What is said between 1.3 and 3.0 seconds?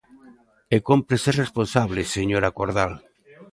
responsable, señora Cordal.